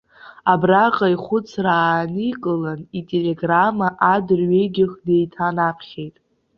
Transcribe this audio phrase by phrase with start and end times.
[0.51, 6.15] Абраҟа ихәыцра ааникылан, ителеграмма адырҩегьых деиҭанаԥхьеит.